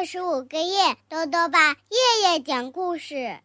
[0.00, 3.36] 二十五个月，豆豆爸夜夜讲故事，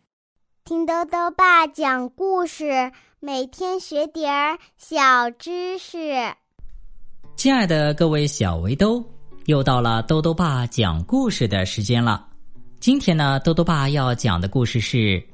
[0.63, 6.15] 听豆豆爸讲故事，每天学点儿小知识。
[7.36, 9.04] 亲爱的各位小围兜，
[9.47, 12.25] 又到了豆豆爸讲故事的时间了。
[12.79, 14.97] 今天呢，豆豆爸要讲的故事是《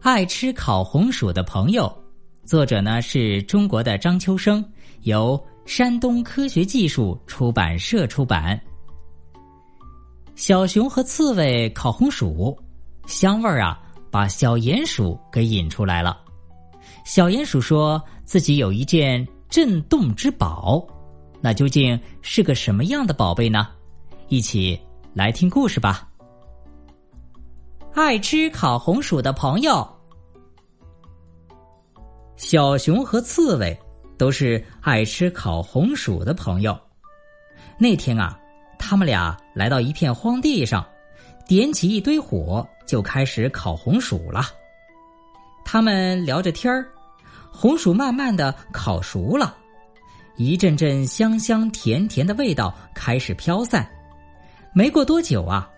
[0.00, 1.84] 爱吃烤红薯的朋友》，
[2.48, 4.68] 作者呢是中国的张秋生，
[5.02, 8.60] 由山东科学技术出版社出版。
[10.36, 12.56] 小熊和刺猬烤红薯，
[13.06, 16.20] 香味儿啊，把小鼹鼠给引出来了。
[17.06, 20.86] 小鼹鼠说自己有一件镇冻之宝，
[21.40, 23.68] 那究竟是个什么样的宝贝呢？
[24.28, 24.78] 一起
[25.14, 26.06] 来听故事吧。
[27.94, 29.88] 爱吃烤红薯的朋友，
[32.36, 33.74] 小熊和刺猬
[34.18, 36.78] 都是爱吃烤红薯的朋友。
[37.78, 38.38] 那天啊。
[38.78, 40.86] 他们俩来到一片荒地上，
[41.46, 44.42] 点起一堆火，就开始烤红薯了。
[45.64, 46.86] 他们聊着天儿，
[47.50, 49.56] 红薯慢慢的烤熟了，
[50.36, 53.88] 一阵阵香香甜甜的味道开始飘散。
[54.72, 55.68] 没过多久啊，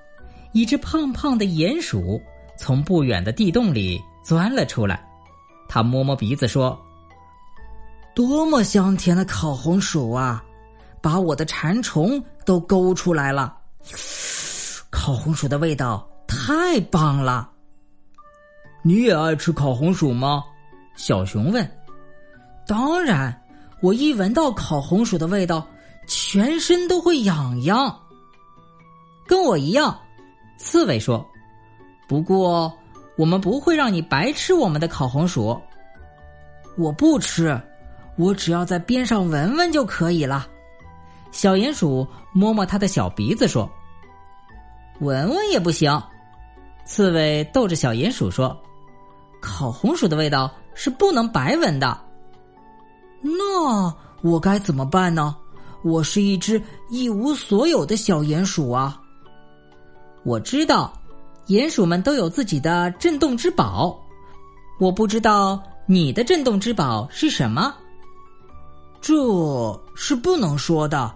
[0.52, 2.20] 一只胖胖的鼹鼠
[2.58, 5.08] 从不远的地洞里钻了出来，
[5.68, 6.78] 他摸摸鼻子说
[8.14, 10.44] ：“多么香甜的烤红薯啊！”
[11.00, 13.56] 把我的馋虫都勾出来了，
[14.90, 17.50] 烤红薯的味道太棒了。
[18.82, 20.42] 你也爱吃烤红薯吗？
[20.96, 21.68] 小熊问。
[22.66, 23.42] 当然，
[23.80, 25.66] 我一闻到烤红薯的味道，
[26.06, 28.00] 全身都会痒痒。
[29.26, 29.98] 跟我一样，
[30.58, 31.24] 刺猬说。
[32.08, 32.72] 不过，
[33.16, 35.60] 我们不会让你白吃我们的烤红薯。
[36.76, 37.60] 我不吃，
[38.16, 40.48] 我只要在边上闻闻就可以了。
[41.30, 43.70] 小鼹鼠摸摸他的小鼻子说
[45.00, 46.00] ：“闻闻也不行。”
[46.84, 48.56] 刺猬逗着小鼹鼠说
[49.40, 52.00] ：“烤红薯的味道是不能白闻的。”
[53.20, 55.36] 那我该怎么办呢？
[55.84, 59.00] 我是一只一无所有的小鼹鼠啊！
[60.24, 60.92] 我知道，
[61.46, 63.96] 鼹鼠们都有自己的震动之宝。
[64.80, 67.74] 我不知道你的震动之宝是什么。
[69.00, 69.14] 这
[69.94, 71.14] 是不能说的，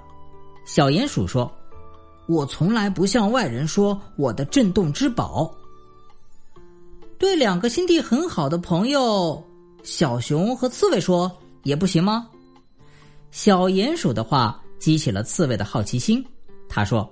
[0.65, 1.51] 小鼹鼠说
[2.29, 5.53] ：“我从来不向外人说我的震动之宝。”
[7.19, 9.43] 对两个心地很好的朋友，
[9.83, 11.31] 小熊和刺猬说
[11.63, 12.29] 也不行吗？
[13.31, 16.25] 小鼹鼠的话激起了刺猬的好奇心，
[16.69, 17.09] 他说：“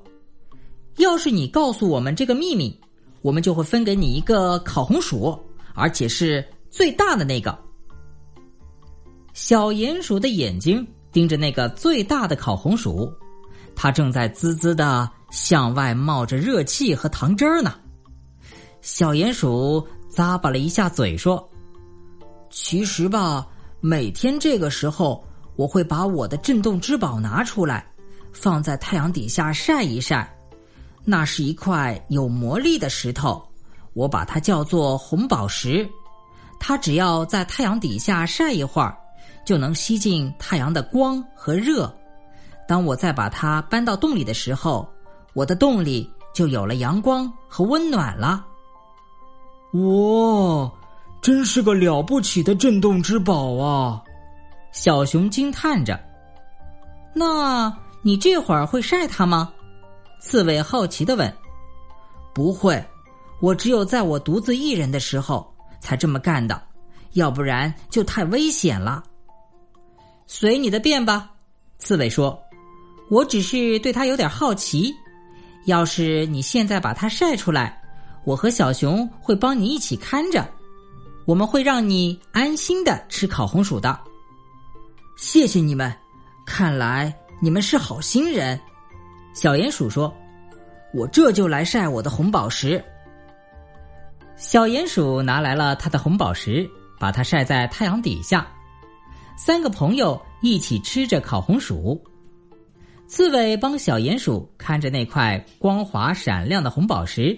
[0.99, 2.79] 要是你告诉我们这个秘密，
[3.23, 5.39] 我们就会分给你一个烤红薯，
[5.75, 7.57] 而且是最大的那个。”
[9.33, 13.11] 小鼹鼠的眼睛盯着那个最大的烤红薯，
[13.83, 17.77] 它正在滋滋的向外冒着热气和糖汁儿呢。
[18.83, 21.49] 小鼹鼠咂巴了一下嘴，说
[22.53, 23.47] ：“其实吧，
[23.81, 25.25] 每天这个时候，
[25.57, 27.87] 我会把我的震动之宝拿出来，
[28.35, 30.31] 放在太阳底下晒一晒。
[31.03, 33.43] 那是一块有魔力的石头，
[33.95, 35.89] 我把它叫做红宝石。
[36.59, 38.95] 它只要在太阳底下晒一会儿。”
[39.43, 41.91] 就能吸进太阳的光和热。
[42.71, 44.89] 当我再把它搬到洞里的时候，
[45.33, 48.47] 我的洞里就有了阳光和温暖了。
[49.73, 50.71] 哇，
[51.21, 54.01] 真是个了不起的震动之宝啊！
[54.71, 55.99] 小熊惊叹着。
[57.13, 59.53] 那你这会儿会晒它吗？
[60.21, 61.37] 刺猬好奇的问。
[62.33, 62.81] 不会，
[63.41, 66.63] 我只有在我独自一人的时候才这么干的，
[67.15, 69.03] 要不然就太危险了。
[70.29, 71.33] 随你的便吧，
[71.79, 72.41] 刺猬说
[73.11, 74.95] ：“我只是对它有点好奇。
[75.67, 77.83] 要是你现在把它晒出来，
[78.25, 80.49] 我和小熊会帮你一起看着，
[81.27, 83.99] 我们会让你安心的吃烤红薯的。”
[85.19, 85.95] 谢谢你们，
[86.47, 88.59] 看来你们是好心人。
[89.35, 90.13] 小鼹鼠说
[90.95, 92.83] ：“我这就来晒我的红宝石。”
[94.37, 96.69] 小鼹鼠拿来了它的红宝石，
[96.99, 98.47] 把它晒在太阳底下。
[99.37, 102.03] 三个朋友一起吃着烤红薯，
[103.11, 107.37] 刺猬帮小鼹鼠看着那块光滑闪亮的红宝石。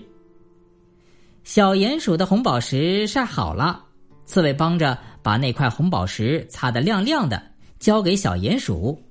[1.45, 3.83] 小鼹鼠的红宝石晒好了，
[4.27, 7.43] 刺猬帮着把那块红宝石擦得亮亮的，
[7.79, 9.03] 交给小鼹鼠。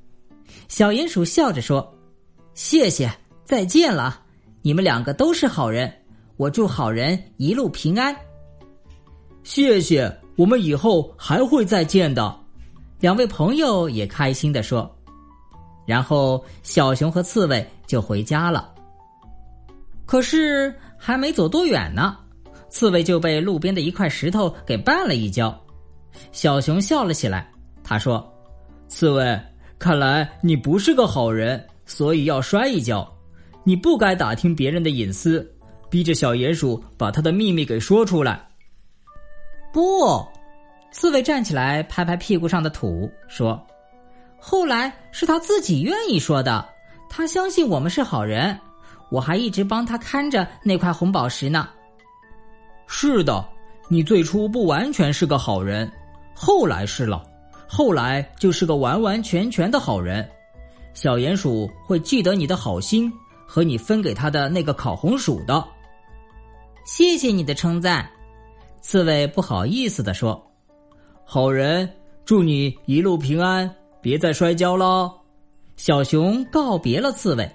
[0.67, 1.91] 小鼹鼠笑着说
[2.53, 3.11] ：“谢谢，
[3.43, 4.21] 再见了，
[4.61, 5.91] 你们两个都是好人，
[6.37, 8.15] 我祝好人一路平安。”
[9.41, 12.39] 谢谢，我们以后还会再见的。
[12.99, 14.95] 两位朋友也开心的说，
[15.85, 18.73] 然后小熊和刺猬就回家了。
[20.05, 22.17] 可是还没走多远呢，
[22.69, 25.57] 刺猬就被路边的一块石头给绊了一跤。
[26.31, 27.49] 小熊笑了起来，
[27.83, 28.29] 他说
[28.89, 29.39] ：“刺猬，
[29.79, 33.09] 看来你不是个好人，所以要摔一跤。
[33.63, 35.49] 你不该打听别人的隐私，
[35.89, 38.45] 逼着小鼹鼠把他的秘密给说出来。”
[39.71, 40.21] 不，
[40.91, 43.65] 刺猬站起来，拍拍屁股上的土，说
[44.43, 46.67] ：“后来是他自己愿意说的，
[47.07, 48.59] 他相信我们是好人，
[49.11, 51.69] 我还一直帮他看着那块红宝石呢。”
[52.87, 53.47] 是的，
[53.87, 55.89] 你最初不完全是个好人。
[56.33, 57.23] 后来是了，
[57.67, 60.27] 后来就是个完完全全的好人。
[60.93, 63.13] 小鼹鼠会记得你的好心
[63.45, 65.63] 和你分给他的那个烤红薯的。
[66.83, 68.09] 谢谢你的称赞，
[68.81, 70.51] 刺猬不好意思的说
[71.23, 71.87] ：“好人，
[72.25, 75.11] 祝你一路平安，别再摔跤了。”
[75.77, 77.49] 小熊告别了刺猬。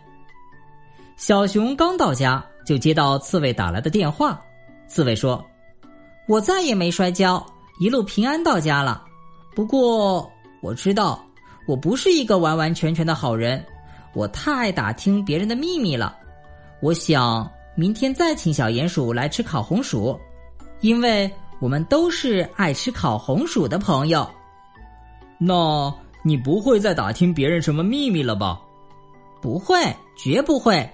[1.17, 4.41] 小熊刚到家，就接到刺猬打来的电话。
[4.89, 5.45] 刺猬说
[6.29, 7.45] ：“我再也没摔跤。”
[7.79, 9.05] 一路平安到家了，
[9.55, 10.33] 不过
[10.63, 11.23] 我知道
[11.69, 13.63] 我不是一个完完全全的好人，
[14.15, 16.17] 我太爱打听别人的秘密了。
[16.81, 20.19] 我想明天再请小鼹鼠来吃烤红薯，
[20.81, 24.27] 因为我们都是爱吃烤红薯的朋友。
[25.37, 25.95] 那
[26.27, 28.61] 你不会再打听别人什么秘密了吧？
[29.41, 29.81] 不会，
[30.19, 30.85] 绝不会。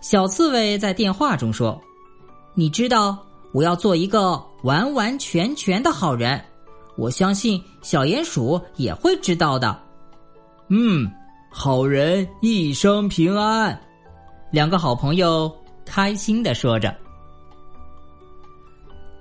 [0.00, 1.78] 小刺猬在电话中说
[2.56, 3.18] ：“你知道。”
[3.52, 6.42] 我要做一个完完全全的好人，
[6.98, 9.78] 我相信小鼹鼠也会知道的。
[10.68, 11.10] 嗯，
[11.50, 13.78] 好人一生平安。
[14.50, 15.50] 两个好朋友
[15.86, 16.94] 开心的说着。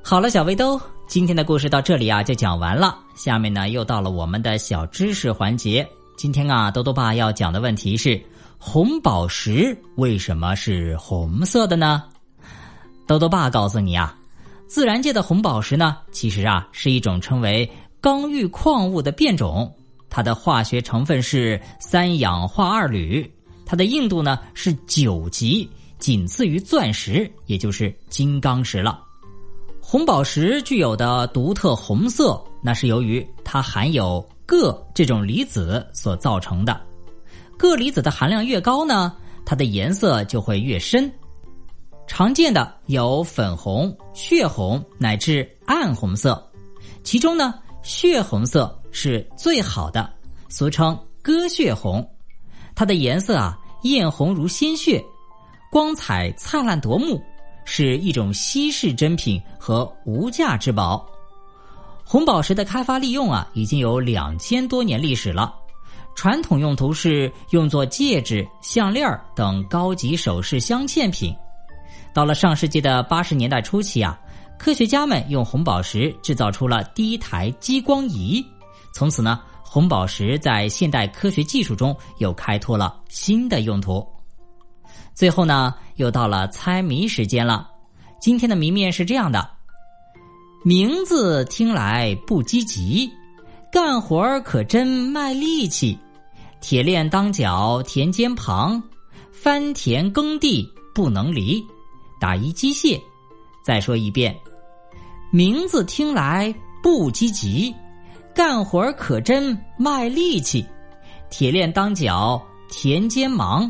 [0.08, 3.00] 好了，小围兜，今天的故事到这里啊就讲完了。
[3.16, 5.86] 下面呢又到了我们的小知识环节。
[6.16, 8.22] 今天啊，豆豆爸要讲的问题是：
[8.60, 12.04] 红宝石为什么是红色的呢？
[13.08, 14.16] 豆豆爸告诉你啊。
[14.68, 17.68] 自然界的红宝石呢，其实啊是一种称为
[18.00, 19.74] 刚玉矿物的变种，
[20.08, 23.28] 它的化学成分是三氧化二铝，
[23.66, 25.68] 它的硬度呢是九级，
[25.98, 29.02] 仅次于钻石，也就是金刚石了。
[29.88, 36.82] 红宝石具有的独特红色，那是由于它含有铬这种离子所造成的。
[37.56, 39.16] 铬离子的含量越高呢，
[39.46, 41.10] 它的颜色就会越深。
[42.08, 46.44] 常见的有粉红、血红乃至暗红色，
[47.04, 47.54] 其中呢，
[47.84, 50.12] 血红色是最好的，
[50.50, 52.04] 俗称鸽血红。
[52.74, 55.02] 它的颜色啊，艳红如鲜血，
[55.72, 57.24] 光彩灿烂夺目，
[57.66, 61.06] 是一种稀世珍品和无价之宝。
[62.04, 65.54] 红宝石的开发利用啊，已经有两千多年历史了。
[66.16, 71.36] 传统用途是用作戒指、项链等高级首饰镶嵌品。
[72.14, 74.18] 到了上世纪的八十年代初期啊，
[74.58, 78.42] 科学家们用红宝石制造出了第一台激光仪，
[78.94, 84.08] 从此呢，红宝石在现代科学技术中又开拓了新的用途。
[85.16, 87.70] 最后呢，又到了猜谜时间了。
[88.20, 89.50] 今天的谜面是这样的：
[90.64, 93.10] 名字听来不积极，
[93.72, 95.98] 干活可真卖力气，
[96.60, 98.84] 铁链当脚田间旁，
[99.32, 101.66] 翻田耕地不能离。
[102.20, 103.00] 打一机械，
[103.64, 104.36] 再说一遍，
[105.32, 107.74] 名字听来不积极，
[108.34, 110.66] 干活可真卖力气，
[111.30, 113.70] 铁链当脚田间忙，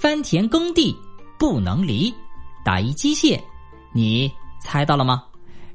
[0.00, 0.96] 翻田耕地
[1.38, 2.12] 不能离。
[2.64, 3.38] 打一机械，
[3.92, 5.22] 你猜到了吗？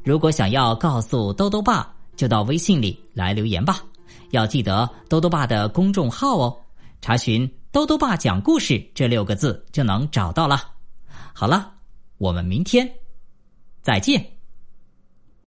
[0.04, 3.84] 如果想要告诉兜兜爸，就到微信里来留言吧。
[4.32, 6.58] 要记得兜兜爸的公众号哦，
[7.02, 10.72] 查询“兜兜爸讲故事”这六个字就能找到了。
[11.32, 11.74] 好了。
[12.18, 12.90] 我们明天
[13.82, 14.35] 再见。